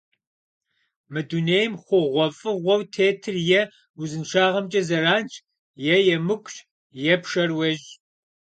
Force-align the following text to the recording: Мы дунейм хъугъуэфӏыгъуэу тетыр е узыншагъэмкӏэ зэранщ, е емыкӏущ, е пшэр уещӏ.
Мы 1.11 1.21
дунейм 1.29 1.73
хъугъуэфӏыгъуэу 1.83 2.81
тетыр 2.93 3.35
е 3.59 3.61
узыншагъэмкӏэ 3.99 4.81
зэранщ, 4.87 5.31
е 5.95 5.97
емыкӏущ, 6.15 6.55
е 7.11 7.15
пшэр 7.21 7.49
уещӏ. 7.57 7.89